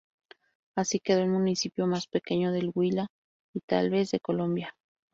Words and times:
Así 0.75 0.99
quedó 0.99 1.19
el 1.19 1.29
municipio 1.29 1.85
más 1.85 2.07
pequeño 2.07 2.51
del 2.51 2.71
Huila 2.73 3.09
y 3.55 3.59
tal 3.67 3.91
vez 3.91 4.09
de 4.09 4.19
Colombia. 4.19 4.73